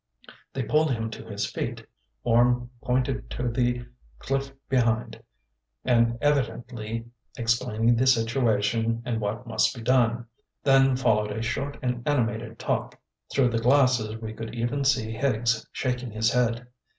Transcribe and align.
They 0.53 0.63
pulled 0.63 0.89
him 0.91 1.11
to 1.11 1.25
his 1.25 1.45
feet, 1.45 1.85
Orme 2.23 2.71
pointing 2.81 3.27
to 3.29 3.49
the 3.49 3.85
cliff 4.17 4.51
behind, 4.67 5.21
and 5.85 6.17
evidently 6.21 7.05
explaining 7.37 7.95
the 7.95 8.07
situation 8.07 9.03
and 9.05 9.21
what 9.21 9.45
must 9.45 9.75
be 9.75 9.81
done. 9.83 10.25
Then 10.63 10.95
followed 10.95 11.29
a 11.31 11.43
short 11.43 11.77
and 11.83 12.01
animated 12.07 12.57
talk. 12.57 12.97
Through 13.31 13.49
the 13.49 13.61
glasses 13.61 14.17
we 14.17 14.33
could 14.33 14.55
even 14.55 14.83
see 14.85 15.11
Higgs 15.11 15.67
shaking 15.71 16.09
his 16.09 16.31
head. 16.31 16.65